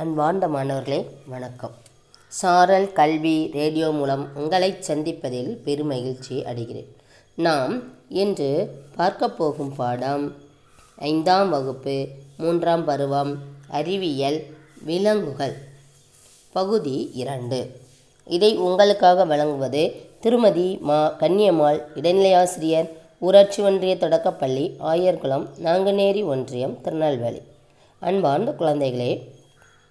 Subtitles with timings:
[0.00, 1.70] அன்பார்ந்த மாணவர்களே வணக்கம்.
[2.28, 6.88] சாரல் கல்வி ரேடியோ மூலம் உங்களை சந்திப்பதில் பெருமகிழ்ச்சி அடைகிறேன்.
[7.34, 10.34] நாம் இன்று பார்க்க போகும் பாடம்
[10.96, 13.38] ஐந்தாம் வகுப்பு மூன்றாம் பருவம்
[13.68, 14.46] அறிவியல்
[14.84, 15.56] விலங்குகள்
[16.52, 17.80] பகுதி இரண்டு.
[18.24, 22.88] இதை உங்களுக்காக வழங்குவது திருமதி மா கன்னியம்மாள் இடைநிலையாசிரியர்
[23.18, 27.42] ஊராட்சி ஒன்றிய தொடக்கப்பள்ளி ஆயர்குளம் நாங்குநேரி ஒன்றியம் திருநெல்வேலி.
[27.98, 29.34] அன்பார்ந்த குழந்தைகளே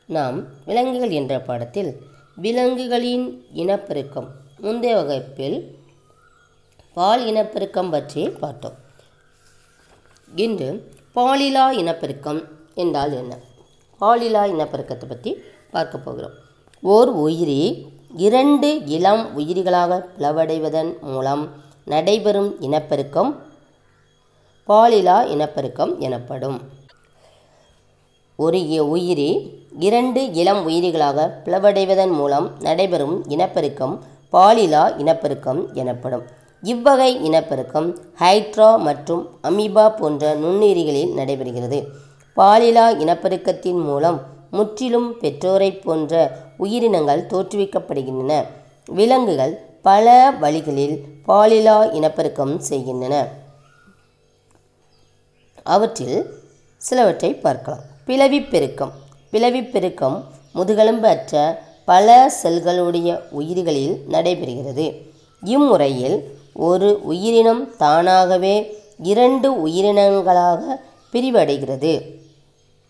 [0.10, 1.90] நாம் விலங்குகள் என்ற பாடத்தில்
[2.36, 5.58] விலங்குகளின் இனப்பெருக்கம் முந்தைய வகுப்பில்
[6.94, 8.76] பால் இனப்பெருக்கம் பற்றி பார்த்தோம்.
[10.36, 10.68] இன்று
[11.14, 12.42] பாலிலா இனப்பெருக்கம்
[12.76, 13.34] என்றால் என்ன?
[14.02, 15.32] பாலிலா இனப்பெருக்கத்தை பற்றி
[15.72, 16.36] பார்க்க போகிறோம்.
[16.84, 17.60] ஓர் உயிரி
[18.28, 21.44] இரண்டு இளம் உயிரிகளாக பிளவடைவதன் மூலம்
[21.86, 23.32] நடைபெறும் இனப்பெருக்கம்
[24.70, 26.60] பாலிலா இனப்பெருக்கம் எனப்படும்.
[28.40, 29.30] ஒரு உயிரி
[29.80, 36.24] இரண்டு இளம் உயிரிகளாக பிளவடைவதன் மூலம் நடைபெறும் இனப்பெருக்கம் பாலிலா இனப்பெருக்கம் எனப்படும்.
[36.62, 41.86] இவ்வகை இனப்பெருக்கம் ஹைட்ரா மற்றும் அமீபா போன்ற நுண்ணுயிரிகளில் நடைபெறுகிறது.
[42.34, 48.46] பாலிலா இனப்பெருக்கத்தின் மூலம் முற்றிலும் பெற்றோரைப் போன்ற உயிரினங்கள் தோற்றுவிக்கப்படுகின்றன.
[48.86, 53.28] விலங்குகள் பல வழிகளில் பாலிலா இனப்பெருக்கம் செய்கின்றன.
[55.64, 56.26] அவற்றில்
[56.78, 57.82] சிலவற்றை பார்க்கலாம்.
[58.08, 58.92] பிளவிப் பெருக்கம்.
[59.32, 60.24] பிளவிப் பெருக்கம்
[60.54, 65.02] முதுகெலும்பு அற்ற பல செல்களுடைய உயிரிகளில் நடைபெறுகிறது.
[65.44, 66.24] இம்முறையில்
[66.54, 70.60] ஒரு உயிரினம் தானாகவே இரண்டு உயிரினங்களாக
[71.14, 72.02] பிரிவடைகிறது.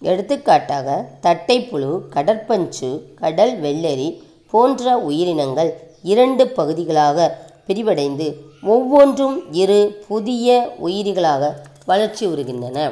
[0.02, 11.52] எடுத்துக்காட்டாக தட்டைப்புழு கடற்பஞ்சு கடல் வெள்ளரி போன்ற உயிரினங்கள் இரண்டு பகுதிகளாக பிரிவடைந்து ஒவ்வொன்றும் இரு புதிய உயிரிகளாக
[11.86, 12.91] வளர்ச்சி உறுகின்றன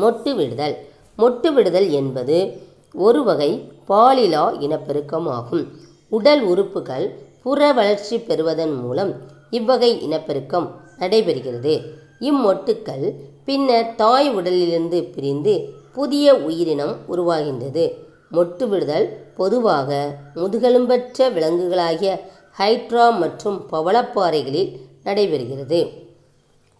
[0.00, 0.89] மொட்டு விடுதல்.
[1.20, 2.60] மொட்டு விடுதல் என்பது
[2.92, 5.66] ஒரு வகை பாலிலா இனப்பெருக்கம் ஆகும்
[6.08, 7.06] உடல் உறுப்புகள்
[7.42, 9.12] புற வளர்ச்சி பெறுவதன் மூலம்
[9.50, 10.66] இவ்வகை இனப்பெருக்கம்
[10.98, 11.74] நடைபெறுகிறது.
[12.20, 13.12] இம்மொட்டுக்கள்
[13.44, 17.84] பின்னர் தாய் உடலிலிருந்து பிரிந்து புதிய உயிரினம் உருவாகின்றது.
[18.32, 19.06] மொட்டு விடுதல்
[19.36, 22.20] பொதுவாக முதுகெலும்பற்ற விலங்குகளாகிய
[22.58, 24.70] ஹைட்ரா மற்றும் பவளப்பாறைகளில்
[25.04, 25.80] நடைபெறுகிறது.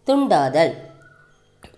[0.07, 0.73] துண்டாதல்.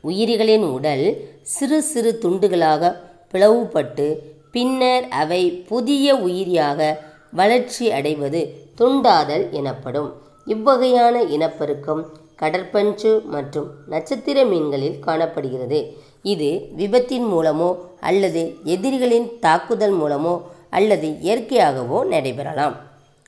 [0.01, 1.05] உயிரிகளின் உடல்
[1.43, 2.97] சிறு சிறு துண்டுகளாக
[3.33, 4.17] பிளவுபட்டு
[4.51, 6.99] பின்னர் அவை புதிய உயிரியாக
[7.33, 10.13] வளர்ச்சி அடைவது துண்டாதல் எனப்படும்.
[10.47, 12.07] இவ்வகையான இனப்பெருக்கம்
[12.39, 15.97] கடற்பஞ்சு மற்றும் நட்சத்திர மீன்களில் காணப்படுகிறது.
[16.23, 22.77] இது விபத்தின் மூலமோ அல்லது எதிரிகளின் தாக்குதல் மூலமோ அல்லது இயற்கையாகவோ நடைபெறலாம்.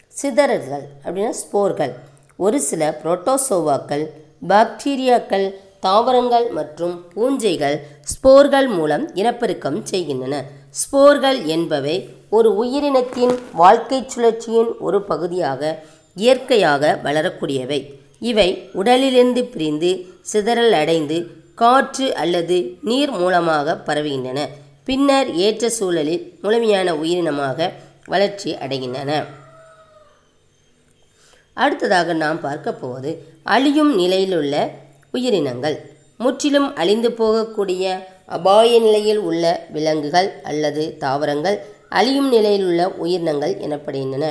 [0.07, 1.93] சிதறல்கள் அப்படின்னா ஸ்போர்கள்.
[2.37, 4.07] ஒரு சில புரோட்டோசோவாக்கள்
[4.49, 5.55] பாக்டீரியாக்கள்
[5.85, 7.77] தாவரங்கள் மற்றும் பூஞ்சைகள்
[8.11, 10.35] ஸ்போர்கள் மூலம் இனப்பெருக்கம் செய்கின்றன.
[10.81, 11.97] ஸ்போர்கள் என்பவை
[12.37, 15.63] ஒரு உயிரினத்தின் வாழ்க்கை சுழற்சியின் ஒரு பகுதியாக
[16.17, 17.81] இயற்கையாக வளரக்கூடியவை.
[18.31, 18.49] இவை
[18.81, 19.91] உடலிலிருந்து பிரிந்து
[20.33, 21.17] சிதறல் அடைந்து
[21.63, 22.59] காற்று அல்லது
[22.89, 24.41] நீர் மூலமாக பரவுகின்றன.
[24.89, 27.69] பின்னர் ஏற்ற சூழலில் முழுமையான உயிரினமாக
[28.13, 29.11] வளர்ச்சி அடைகின்றன.
[31.57, 33.11] அடுத்ததாக நாம் பார்க்க போவது
[33.55, 34.55] அழியும் நிலையிலுள்ள
[35.15, 35.77] உயிரினங்கள்.
[36.19, 37.85] முற்றிலும் அழிந்து போகக்கூடிய
[38.37, 41.57] அபாய நிலையில் உள்ள விலங்குகள் அல்லது தாவரங்கள்
[41.99, 44.27] அழியும் நிலையில் உள்ள உயிரினங்கள் எனப்படுகின்றன.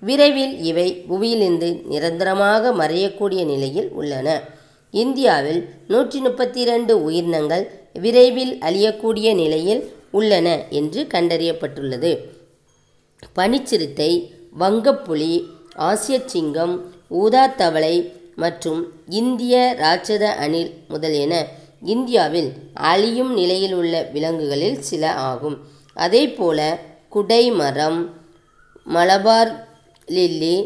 [0.00, 4.28] விரைவில் இவை புவியிலிருந்து நிரந்தரமாக மறையக்கூடிய நிலையில் உள்ளன.
[4.94, 7.64] இந்தியாவில் நூற்றி முப்பத்தி இரண்டு உயிரினங்கள்
[8.04, 10.48] விரைவில் அழியக்கூடிய நிலையில் உள்ளன
[10.78, 12.12] என்று கண்டறியப்பட்டுள்ளது.
[13.36, 14.10] பனிச்சிறுத்தை
[14.60, 15.32] வங்கப்புலி
[15.88, 16.74] ஆசிய சிங்கம்
[17.20, 17.94] ஊதாத்தவளை
[18.36, 18.80] மற்றும்
[19.20, 21.34] இந்திய ராட்சத அணில் முதலியன
[21.82, 25.56] இந்தியாவில் அழியும் நிலையில் உள்ள விலங்குகளில் சில ஆகும்.
[25.94, 26.60] அதேபோல
[27.14, 28.00] குடைமரம்
[28.94, 29.52] மலபார்
[30.06, 30.56] லில்லி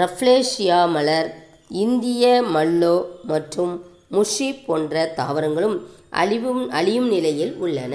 [0.00, 1.28] ரஃப்லேஷியா மலர்
[1.68, 3.74] இந்திய மல்லோ மற்றும்
[4.12, 5.76] முஷி போன்ற தாவரங்களும்
[6.10, 7.94] அழிவும் அழியும் நிலையில் உள்ளன.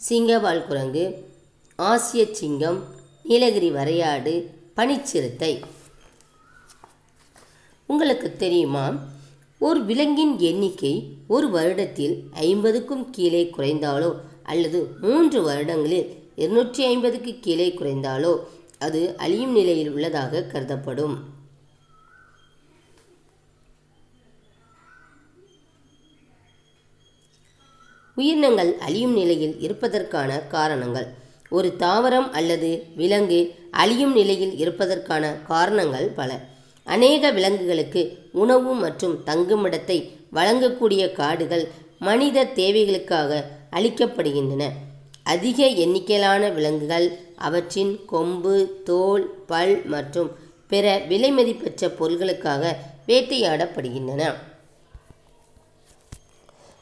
[0.00, 1.04] சிங்கவால் குரங்கு
[1.78, 2.80] ஆசிய சிங்கம்
[3.22, 4.34] நீலகிரி வரையாடு
[4.76, 5.52] பனிச்சிறுத்தை.
[7.92, 8.84] உங்களுக்கு தெரியுமா?
[9.58, 10.92] ஒரு விலங்கின் எண்ணிக்கை
[11.28, 14.10] ஒரு வருடத்தில் ஐம்பதுக்கும் கீழே குறைந்தாலோ
[14.42, 18.32] அல்லது மூன்று வருடங்களில் இருநூற்றி ஐம்பதுக்கு கீழே குறைந்தாலோ
[18.78, 21.16] அது அழியும் நிலையில் உள்ளதாக கருதப்படும்.
[28.16, 31.08] உயிரினங்கள் அழியும் நிலையில் இருப்பதற்கான காரணங்கள்.
[31.48, 36.32] ஒரு தாவரம் அல்லது விலங்கு அழியும் நிலையில் இருப்பதற்கான காரணங்கள் பல.
[36.84, 44.68] அநேக விலங்குகளுக்கு உணவு மற்றும் தங்குமிடத்தை வழங்கக்கூடிய காடுகள் மனித தேவைகளுக்காக அளிக்கப்படுகின்றன.
[45.22, 50.30] அதிக எண்ணிக்கையிலான விலங்குகள் அவற்றின் கொம்பு தோல் பல் மற்றும்
[50.66, 52.76] பிற விலைமதிப்பற்ற பொருட்களுக்காக
[53.06, 54.34] வேட்டையாடப்படுகின்றன.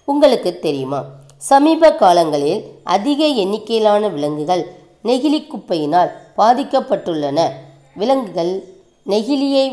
[0.04, 1.04] உங்களுக்கு தெரியுமா?
[1.36, 4.64] சமீப காலங்களில் அதிக எண்ணிக்கையிலான விலங்குகள்
[5.04, 7.48] நெகிழி குப்பையினால் பாதிக்கப்பட்டுள்ளன.
[7.94, 8.64] விலங்குகள்
[9.12, 9.66] நெகிழியை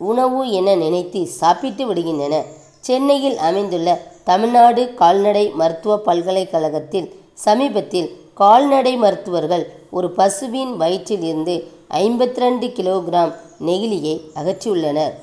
[0.00, 2.34] உணவு என நினைத்து சாப்பிட்டு விடுகின்றன.
[2.86, 3.90] சென்னையில் அமைந்துள்ள
[4.30, 7.08] தமிழ்நாடு கால்நடை மருத்துவ பல்கலைக்கழகத்தில்
[7.44, 8.08] சமீபத்தில்
[8.40, 9.64] கால்நடை மருத்துவர்கள்
[9.96, 11.54] ஒரு பசுவின் வயிற்றில் இருந்து
[12.02, 13.32] ஐம்பத்தி ரெண்டு கிலோகிராம்
[13.68, 15.14] நெகிழியை அகற்றியுள்ளனர்.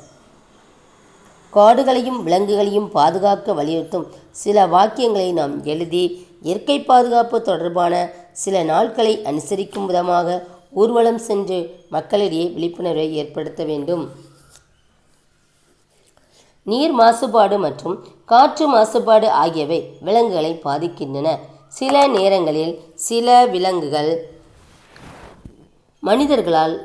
[1.54, 4.06] காடுகளையும் விலங்குகளையும் பாதுகாக்க வலியுறுத்தும்
[4.42, 6.04] சில வாக்கியங்களை நாம் எழுதி
[6.48, 7.94] இயற்கை பாதுகாப்பு தொடர்பான
[8.44, 10.38] சில நாட்களை அனுசரிக்கும் விதமாக
[10.80, 11.58] ஊர்வலம் சென்று
[11.90, 14.04] மக்களிடையே விழிப்புணர்வை ஏற்படுத்த வேண்டும்.
[16.64, 17.96] நீர் மாசுபாடு மற்றும்
[18.26, 21.30] காற்று மாசுபாடு ஆகியவை விலங்குகளை பாதிக்கின்றன.
[21.80, 22.74] சில நேரங்களில்
[23.08, 24.12] சில விலங்குகள்
[26.00, 26.76] மனிதர்களால்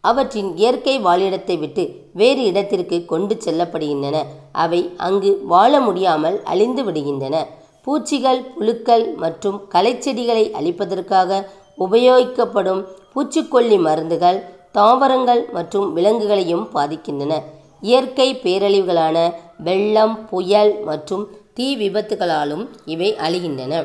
[0.00, 4.16] அவற்றின் இயற்கை வாழிடத்தை விட்டு வேறு இடத்திற்கு கொண்டு செல்லப்படுகின்றன.
[4.64, 7.36] அவை அங்கு வாழ முடியாமல் அழிந்து விடுகின்றன.
[7.84, 11.40] பூச்சிகள் புழுக்கள் மற்றும் களைச்செடிகளை அழிப்பதற்காக
[11.78, 12.82] உபயோகிக்கப்படும்
[13.16, 14.42] பூச்சிக்கொல்லி மருந்துகள்
[14.72, 17.42] தாவரங்கள் மற்றும் விலங்குகளையும் பாதிக்கின்றன.
[17.80, 23.84] இயற்கை பேரழிவுகளான வெள்ளம் புயல் மற்றும் தீ விபத்துகளாலும் இவை அழிகின்றன.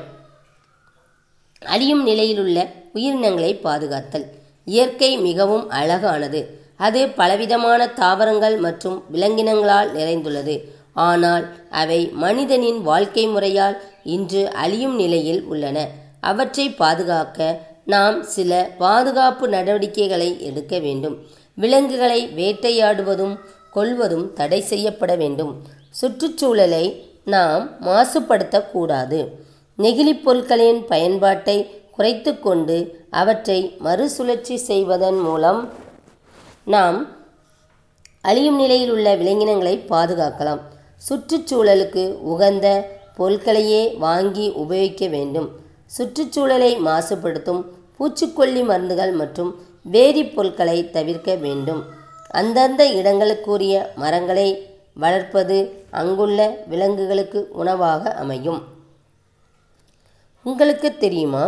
[1.61, 4.27] அழியும் நிலையிலுள்ள உயிரினங்களை பாதுகாத்தல்.
[4.65, 6.41] இயற்கை மிகவும் அழகானது.
[6.77, 10.59] அது பலவிதமான தாவரங்கள் மற்றும் விலங்கினங்களால் நிறைந்துள்ளது.
[10.93, 15.87] ஆனால் அவை மனிதனின் வாழ்க்கை முறையால் இன்று அழியும் நிலையில் உள்ளன.
[16.21, 21.17] அவற்றை பாதுகாக்க நாம் சில பாதுகாப்பு நடவடிக்கைகளை எடுக்க வேண்டும்.
[21.53, 23.39] விலங்குகளை வேட்டையாடுவதும்
[23.71, 25.61] கொள்வதும் தடை செய்யப்பட வேண்டும்.
[25.89, 29.27] சுற்றுச்சூழலை நாம் மாசுபடுத்தக்கூடாது.
[29.77, 35.69] நெகிழிப் பொருட்களின் பயன்பாட்டை குறைத்து கொண்டு அவற்றை மறுசுழற்சி செய்வதன் மூலம்
[36.63, 37.07] நாம்
[38.21, 40.59] அழியும் நிலையில் உள்ள விலங்கினங்களை பாதுகாக்கலாம்.
[41.09, 45.60] சுற்றுச்சூழலுக்கு உகந்த பொருட்களையே வாங்கி உபயோகிக்க வேண்டும்.
[45.95, 47.61] சுற்றுச்சூழலை மாசுபடுத்தும்
[47.97, 49.51] பூச்சிக்கொல்லி மருந்துகள் மற்றும்
[49.91, 51.81] வேதிப்பொருட்களை தவிர்க்க வேண்டும்.
[52.31, 54.47] அந்தந்த இடங்களுக்குரிய மரங்களை
[54.93, 55.57] வளர்ப்பது
[55.91, 58.61] அங்குள்ள விலங்குகளுக்கு உணவாக அமையும்.
[60.45, 61.43] உங்களுக்கு தெரியுமா?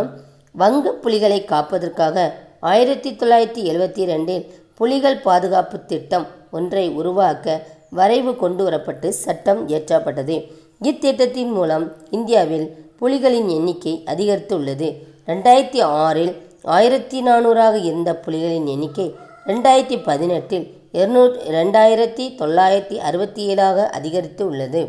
[0.52, 4.44] வங்க புலிகளை காப்பதற்காக ஆயிரத்தி தொள்ளாயிரத்தி எழுவத்தி ரெண்டில்
[4.74, 7.56] புலிகள் பாதுகாப்பு திட்டம் ஒன்றை உருவாக்க
[7.90, 10.36] வரைவு கொண்டு வரப்பட்டு சட்டம் இயற்றப்பட்டது.
[10.82, 12.66] இத்திட்டத்தின் மூலம் இந்தியாவில்
[13.00, 14.88] புலிகளின் எண்ணிக்கை அதிகரித்துள்ளது.
[15.26, 16.32] ரெண்டாயிரத்தி ஆறில்
[16.76, 19.06] ஆயிரத்தி நானூறாக இருந்த புலிகளின் எண்ணிக்கை
[19.46, 21.22] ரெண்டாயிரத்தி பதினெட்டில் இருநூ
[21.56, 24.82] ரெண்டாயிரத்தி தொள்ளாயிரத்தி அறுபத்தி ஏழாக அதிகரித்து உள்ளது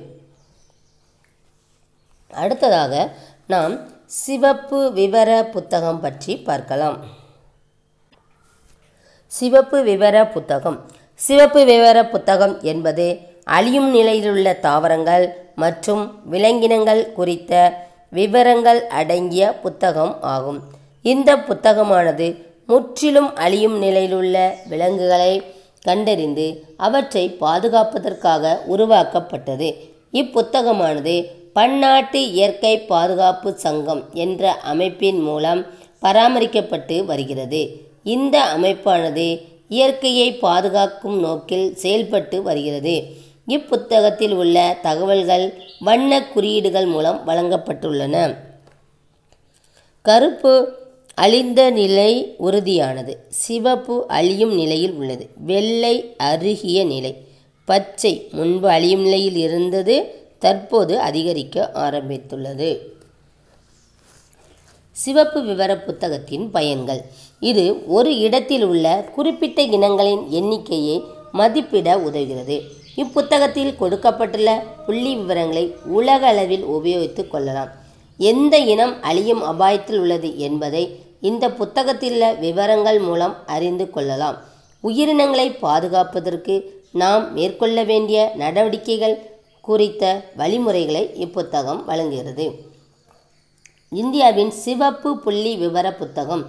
[2.34, 2.94] அடுத்ததாக
[3.54, 3.74] நாம்
[4.06, 6.98] சிவப்பு விவர புத்தகம் பற்றி பார்க்கலாம்.
[9.32, 10.78] சிவப்பு விவர புத்தகம்.
[11.20, 13.08] சிவப்பு விவர புத்தகம் என்பது
[13.44, 15.26] அழியும் நிலையிலுள்ள தாவரங்கள்
[15.56, 17.54] மற்றும் விலங்கினங்கள் குறித்த
[18.16, 20.60] விவரங்கள் அடங்கிய புத்தகம் ஆகும்.
[21.12, 22.28] இந்த புத்தகமானது
[22.68, 24.36] முற்றிலும் அழியும் நிலையிலுள்ள
[24.70, 25.34] விலங்குகளை
[25.82, 26.46] கண்டறிந்து
[26.78, 29.70] அவற்றை பாதுகாப்பதற்காக உருவாக்கப்பட்டது.
[30.12, 31.16] இப்புத்தகமானது
[31.58, 35.62] பன்னாட்டு இயற்கை பாதுகாப்பு சங்கம் என்ற அமைப்பின் மூலம்
[36.02, 37.62] பராமரிக்கப்பட்டு வருகிறது.
[38.04, 39.28] இந்த அமைப்பானது
[39.70, 42.96] இயற்கையை பாதுகாக்கும் நோக்கில் செயல்பட்டு வருகிறது.
[43.48, 45.46] இப்புத்தகத்தில் உள்ள தகவல்கள்
[45.80, 48.36] வண்ண குறியீடுகள் மூலம் வழங்கப்பட்டுள்ளன.
[50.02, 50.74] கருப்பு
[51.16, 53.18] அழிந்த நிலை உறுதியானது.
[53.30, 55.30] சிவப்பு அழியும் நிலையில் உள்ளது.
[55.36, 57.28] வெள்ளை அருகிய நிலை.
[57.66, 62.78] பச்சை முன்பு அழியும் நிலையில் இருந்தது தற்போது அதிகரிக்க ஆரம்பித்துள்ளது.
[64.92, 67.02] சிவப்பு விவர புத்தகத்தின் பயன்கள்.
[67.40, 72.62] இது ஒரு இடத்தில் உள்ள குறிப்பிட்ட இனங்களின் எண்ணிக்கையை மதிப்பிட உதவுகிறது.
[72.98, 74.50] இப்புத்தகத்தில் கொடுக்கப்பட்டுள்ள
[74.86, 75.64] புள்ளி விவரங்களை
[75.98, 77.72] உலக அளவில் உபயோகித்து கொள்ளலாம்.
[78.20, 80.84] எந்த இனம் அழியும் அபாயத்தில் உள்ளது என்பதை
[81.22, 84.38] இந்த புத்தகத்திலுள்ள விவரங்கள் மூலம் அறிந்து கொள்ளலாம்.
[84.84, 86.56] உயிரினங்களை பாதுகாப்பதற்கு
[86.92, 89.16] நாம் மேற்கொள்ள வேண்டிய நடவடிக்கைகள்
[89.62, 90.04] குறித்த
[90.36, 92.46] வழிமுறைகளை இப்புத்தகம் வழங்குகிறது.
[93.92, 96.44] இந்தியாவின் சிவப்பு புள்ளி விவர புத்தகம்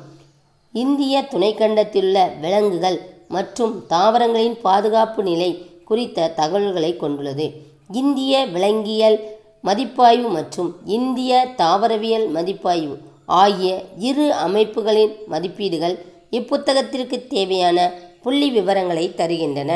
[0.75, 2.99] இந்திய துணைக்கண்டத்திலுள்ள விலங்குகள்
[3.29, 5.50] மற்றும் தாவரங்களின் பாதுகாப்பு நிலை
[5.88, 7.47] குறித்த தகவல்களை கொண்டுள்ளது.
[7.93, 9.19] இந்திய விலங்கியல்
[9.62, 15.97] மதிப்பாய்வு மற்றும் இந்திய தாவரவியல் மதிப்பாய்வு ஆகிய இரு அமைப்புகளின் மதிப்பீடுகள்
[16.31, 17.78] இப்புத்தகத்திற்கு தேவையான
[18.23, 19.73] புள்ளி விவரங்களை தருகின்றன.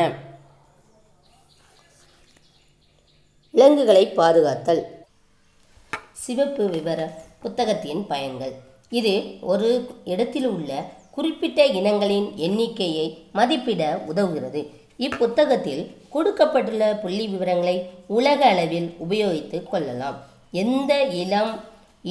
[3.50, 4.82] விலங்குகளை பாதுகாத்தல்.
[6.12, 7.00] சிவப்பு விவர
[7.42, 8.54] புத்தகத்தின் பயன்கள்.
[8.90, 9.68] இது ஒரு
[10.04, 10.70] இடத்தில் உள்ள
[11.10, 14.62] குறிப்பிட்ட இனங்களின் எண்ணிக்கையை மதிப்பிட உதவுகிறது.
[15.06, 15.82] இப்புத்தகத்தில்
[16.14, 17.76] கொடுக்கப்பட்டுள்ள புள்ளி விவரங்களை
[18.16, 20.16] உலக அளவில் உபயோகித்து கொள்ளலாம்.
[20.62, 20.92] எந்த
[21.22, 21.52] இளம்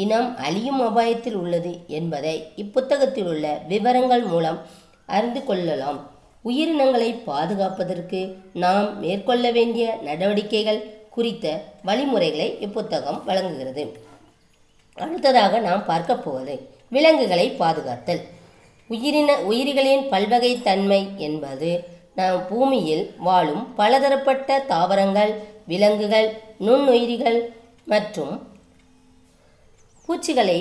[0.03, 4.59] இனம் அழியும் அபாயத்தில் உள்ளது என்பதை இப்புத்தகத்தில் உள்ள விவரங்கள் மூலம்
[5.05, 5.99] அறிந்து கொள்ளலாம்.
[6.41, 8.19] உயிரினங்களை பாதுகாப்பதற்கு
[8.53, 11.45] நாம் மேற்கொள்ள வேண்டிய நடவடிக்கைகள் குறித்த
[11.83, 13.83] வழிமுறைகளை இப்புத்தகம் வழங்குகிறது.
[14.97, 16.55] அடுத்ததாக நாம் பார்க்க போவது
[16.89, 18.21] விலங்குகளை பாதுகாத்தல்.
[18.89, 25.31] உயிரின உயிரிகளின் பல்வகை தன்மை என்பது நம் பூமியில் வாழும் பலதரப்பட்ட தாவரங்கள்
[25.71, 26.29] விலங்குகள்
[26.67, 27.39] நுண்ணுயிரிகள்
[27.91, 28.33] மற்றும்
[30.07, 30.59] பூச்சிகளை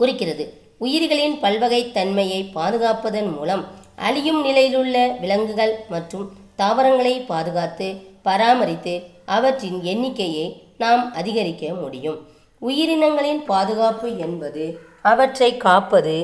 [0.00, 0.44] குறிக்கிறது.
[0.84, 3.62] உயிரிகளின் பல்வகை தன்மையை பாதுகாப்பதன் மூலம்
[4.08, 6.26] அழியும் நிலையிலுள்ள விலங்குகள் மற்றும்
[6.60, 7.88] தாவரங்களை பாதுகாத்து
[8.26, 8.94] பராமரித்து
[9.36, 10.46] அவற்றின் எண்ணிக்கையை
[10.82, 12.18] நாம் அதிகரிக்க முடியும்.
[12.62, 14.64] உயிரினங்களின் பாதுகாப்பு என்பது
[15.10, 16.16] அவற்றை காப்பது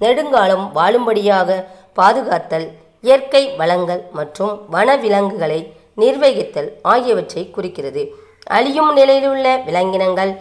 [0.00, 1.50] நெடுங்காலம் வாழும்படியாக
[1.98, 2.66] பாதுகாத்தல்
[3.06, 5.60] இயற்கை வளங்கள் மற்றும் வனவிலங்குகளை
[6.02, 8.02] நிர்வகித்தல் ஆகியவற்றை குறிக்கிறது.
[8.56, 10.32] அழியும் நிலையிலுள்ள விலங்கினங்கள்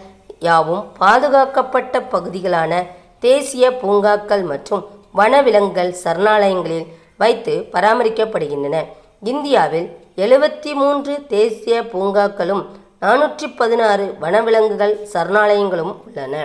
[0.48, 2.72] யாவும் பாதுகாக்கப்பட்ட பகுதிகளான
[3.20, 4.84] தேசிய பூங்காக்கள் மற்றும்
[5.20, 8.78] வனவிலங்குகள் சரணாலயங்களில் வைத்து பராமரிக்கப்படுகின்றன.
[9.32, 9.88] இந்தியாவில்
[10.24, 12.64] எழுபத்தி மூன்று தேசிய பூங்காக்களும்
[13.04, 16.36] நானூற்றி பதினாறு வனவிலங்குகள் சரணாலயங்களும் உள்ளன.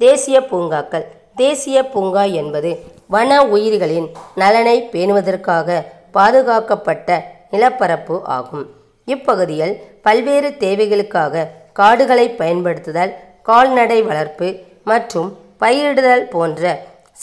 [0.00, 1.06] தேசிய பூங்காக்கள்.
[1.42, 2.70] தேசிய பூங்கா என்பது
[3.08, 8.66] வன உயிர்களின் நலனை பேணுவதற்காக பாதுகாக்கப்பட்ட நிலப்பரப்பு ஆகும்.
[9.04, 13.12] இப்பகுதியில் பல்வேறு தேவைகளுக்காக காடுகளை பயன்படுத்துதல்
[13.42, 14.48] கால்நடை வளர்ப்பு
[14.84, 16.62] மற்றும் பயிரிடுதல் போன்ற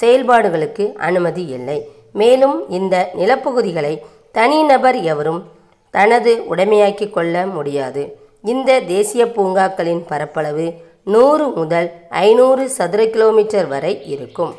[0.02, 1.78] செயல்பாடுகளுக்கு அனுமதி இல்லை.
[2.12, 3.94] மேலும் இந்த நிலப்பகுதிகளை
[4.32, 5.42] தனிநபர் எவரும்
[5.92, 8.04] தனது உடைமையாக்கிக் கொள்ள முடியாது.
[8.44, 10.74] இந்த தேசிய பூங்காக்களின் பரப்பளவு
[11.04, 14.54] நூறு முதல் ஐநூறு சதுர கிலோமீட்டர் வரை இருக்கும்.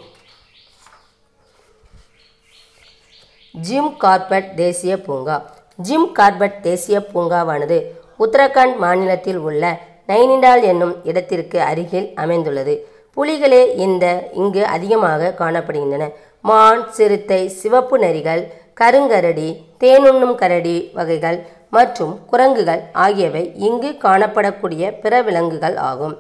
[3.65, 5.43] ஜிம் கார்பெட் தேசிய பூங்கா.
[5.77, 7.83] ஜிம் கார்பெட் தேசிய பூங்காவானது
[8.19, 12.87] உத்தரகாண்ட் மாநிலத்தில் உள்ள நைனிடால் என்னும் இடத்திற்கு அருகில் அமைந்துள்ளது.
[13.17, 16.11] புலிகளே இந்த இங்கு அதிகமாக காணப்படுகின்றன.
[16.41, 18.43] மான் சிறுத்தை சிவப்பு நரிகள்
[18.81, 19.49] கருங்கரடி
[19.81, 26.17] தேனுண்ணும் கரடி வகைகள் மற்றும் குரங்குகள் ஆகியவை இங்கு காணப்படக்கூடிய பிற விலங்குகள் ஆகும்.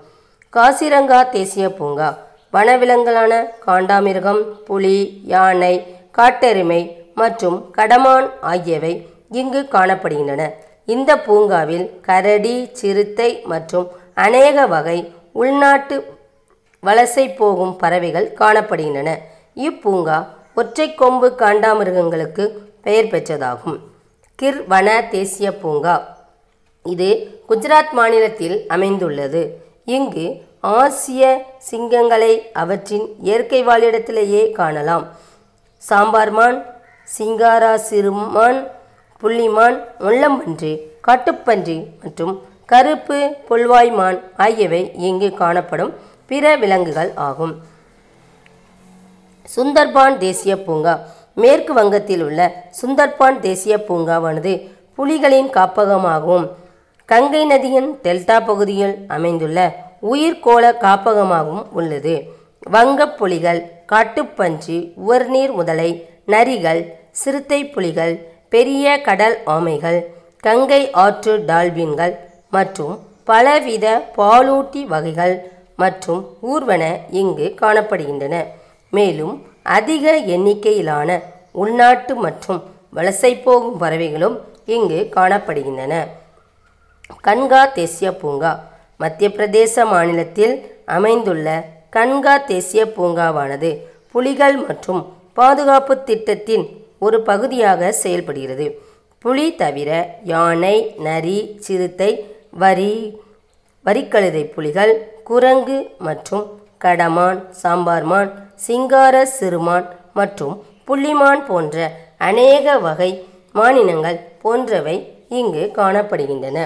[0.52, 2.19] காசிரங்கா தேசிய பூங்கா.
[2.52, 3.33] வனவிலங்குகளான
[3.66, 5.75] காண்டாமிருகம் புலி யானை
[6.11, 8.93] காட்டெருமை மற்றும் கடமான் ஆகியவை
[9.31, 10.43] இங்கு காணப்படுகின்றன.
[10.95, 14.99] இந்த பூங்காவில் கரடி சிறுத்தை மற்றும் அநேக வகை
[15.33, 15.97] உள்நாட்டு
[16.87, 19.11] வலசை போகும் பறவைகள் காணப்படுகின்றன.
[19.57, 20.19] இப்பூங்கா
[20.55, 22.45] ஒற்றை கொம்பு காண்டாமிருகங்களுக்கு
[22.83, 23.79] பெயர் பெற்றதாகும்.
[24.43, 25.97] கிர் வன தேசிய பூங்கா.
[26.83, 27.11] இது
[27.49, 29.43] குஜராத் மாநிலத்தில் அமைந்துள்ளது.
[29.85, 30.27] இங்கு
[30.61, 31.25] ஆசிய
[31.71, 32.33] சிங்கங்களை
[32.63, 35.07] அவற்றின் இயற்கை வாழிடத்திலேயே காணலாம்.
[35.89, 36.59] சாம்பார்மான்
[37.07, 38.67] சிங்காரா சிறுமான்
[39.23, 45.95] புள்ளிமான் முள்ளம்பன்றி காட்டுப்பன்றி மற்றும் கருப்பு புல்வாய்மான் ஆகியவை இங்கு காணப்படும்
[46.27, 47.55] பிற விலங்குகள் ஆகும்.
[49.57, 50.99] சுந்தர்பான் தேசிய பூங்கா.
[51.35, 56.49] மேற்கு வங்கத்தில் உள்ள சுந்தர்பான் தேசிய பூங்காவானது புலிகளின் காப்பகமாகவும்
[57.05, 62.23] கங்கை நதியின் டெல்டா பகுதியில் அமைந்துள்ள உயிர்கோள காப்பகமாகவும் உள்ளது.
[62.71, 65.91] வங்கப் புலிகள் காட்டுப்பன்றி உவர்நீர் முதலை
[66.28, 66.80] நரிகள்
[67.12, 68.14] சிறுத்தை புலிகள்
[68.49, 69.99] பெரிய கடல் ஆமைகள்
[70.45, 72.14] கங்கை ஆற்று டால்பின்கள்
[72.50, 75.35] மற்றும் பலவித பாலூட்டி வகைகள்
[75.76, 76.85] மற்றும் ஊர்வன
[77.21, 78.35] இங்கு காணப்படுகின்றன.
[78.92, 79.35] மேலும்
[79.76, 80.04] அதிக
[80.35, 81.11] எண்ணிக்கையிலான
[81.62, 82.61] உள்நாட்டு மற்றும்
[82.92, 84.37] வலசை போகும் பறவைகளும்
[84.76, 85.95] இங்கு காணப்படுகின்றன.
[87.26, 88.52] கன்கா தேசிய பூங்கா
[89.00, 90.54] மத்திய பிரதேச மாநிலத்தில்
[90.97, 91.49] அமைந்துள்ள
[91.97, 93.71] கன்கா தேசிய பூங்காவானது
[94.11, 95.02] புலிகள் மற்றும்
[95.37, 96.66] பாதுகாப்பு திட்டத்தின்
[96.99, 98.66] ஒரு பகுதியாக செயல்படுகிறது.
[99.23, 99.90] புலி தவிர
[100.33, 100.76] யானை
[101.07, 102.11] நரி சிறுத்தை
[102.62, 102.93] வரி
[103.87, 104.93] வரிக்கழுதை புலிகள்
[105.28, 106.47] குரங்கு மற்றும்
[106.85, 108.31] கடமான் சாம்பார்மான்
[108.66, 109.87] சிங்கார சிறுமான்
[110.19, 110.55] மற்றும்
[110.88, 111.76] புள்ளிமான் போன்ற
[112.28, 113.11] அநேக வகை
[113.55, 114.97] மானினங்கள் போன்றவை
[115.40, 116.59] இங்கு காணப்படுகின்றன.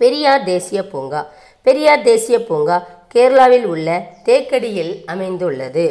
[0.00, 1.20] பெரியார் தேசிய பூங்கா.
[1.66, 2.76] பெரியார் தேசிய பூங்கா
[3.14, 3.88] கேரளாவில் உள்ள
[4.24, 5.86] தேக்கடியில் அமைந்துள்ளது.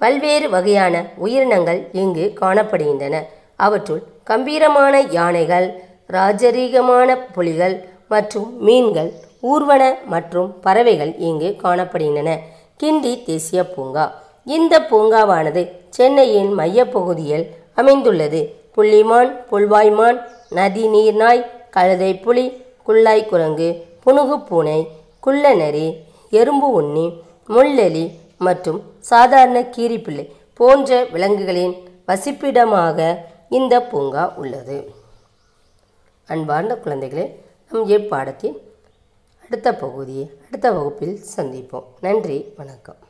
[0.00, 3.16] பல்வேறு வகையான உயிரினங்கள் இங்கு காணப்படுகின்றன.
[3.66, 5.66] அவற்றுள் கம்பீரமான யானைகள்
[6.16, 7.76] ராஜரீகமான புலிகள்
[8.12, 9.10] மற்றும் மீன்கள்
[9.52, 12.30] ஊர்வன மற்றும் பறவைகள் இங்கு காணப்படுகின்றன.
[12.80, 14.06] கிண்டி தேசிய பூங்கா.
[14.56, 15.62] இந்த பூங்காவானது
[15.96, 18.40] சென்னையின் மையப்பகுதியில் அமைந்துள்ளது.
[18.76, 20.18] புள்ளிமான் புல்வாய்மான்
[20.58, 22.44] நதி நீர்நாய் கழுதை புலி
[22.86, 23.68] குள்ளாய் குரங்கு
[24.04, 24.78] புனுகு பூனை
[25.24, 25.86] குள்ளநரி
[26.30, 27.06] எறும்பு உண்ணி
[27.48, 28.04] முள்ளெலி
[28.46, 28.80] மற்றும்
[29.10, 30.24] சாதாரண கீரிப்பிள்ளை
[30.60, 31.74] போன்ற விலங்குகளின்
[32.08, 32.98] வசிப்பிடமாக
[33.58, 34.78] இந்த பூங்கா உள்ளது.
[36.28, 37.26] அன்பார்ந்த குழந்தைகளே
[37.70, 38.56] நம் இப்பாடத்தின்
[39.44, 41.86] அடுத்த பகுதியை அடுத்த வகுப்பில் சந்திப்போம்.
[42.06, 43.00] நன்றி வணக்கம்.